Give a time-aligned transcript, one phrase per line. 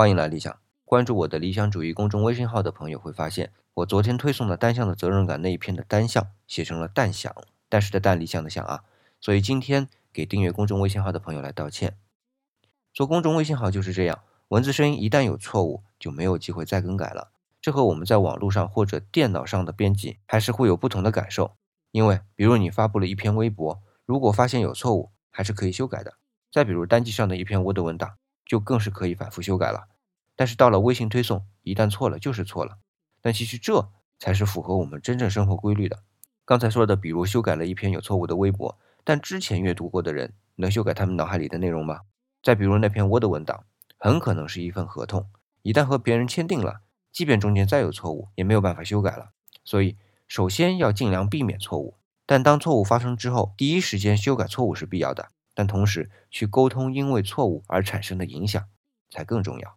[0.00, 0.58] 欢迎来理想。
[0.86, 7.30] 关注我的理想主义公众微信号的朋友会发现，我昨天推送的单向的责任感那一篇的单向写成了淡想，
[7.68, 8.84] 但是的淡理想的想啊，
[9.20, 11.98] 所以今天给订阅公众微信号的朋友来道歉。
[12.94, 17.32] 做公众微信号就是这样，文字声音一旦有错误，就没有机会再更改了。
[17.60, 21.56] 这和我们在网络上或者电脑上的编辑还是会有不同的感受。
[21.90, 26.14] 因为，比如你发布了一篇微博，如果发现有错误，还是可以修改的。
[26.50, 28.16] 再比如单机上的一篇 Word 文档。
[28.50, 29.86] 就更是可以反复修改了，
[30.34, 32.78] 但是到了微信推送，一旦错了就是错了。
[33.20, 36.02] 但其实这才是符合我们真正生活规律的。
[36.44, 42.00] 刚才说的，比如修改了一篇有错误的微博，但之前阅读过的人能修改他们脑海里的内容吗？
[42.42, 43.66] 再比如那篇 Word 文档，
[43.96, 45.30] 很可能是一份合同，
[45.62, 46.80] 一旦和别人签订了，
[47.12, 49.30] 即便中间再有错误，也没有办法修改了。
[49.62, 51.94] 所以，首先要尽量避免错误，
[52.26, 55.28] 但当错误发生之后，第一时间修改错误是必要的。
[55.54, 58.68] 但同时，去沟通因为错误而产生的影响
[59.10, 59.76] 才更重要。